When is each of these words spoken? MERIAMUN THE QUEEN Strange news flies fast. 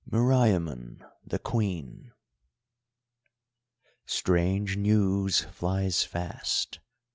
MERIAMUN 0.09 1.05
THE 1.27 1.37
QUEEN 1.37 2.11
Strange 4.07 4.75
news 4.75 5.41
flies 5.41 6.01
fast. 6.03 6.79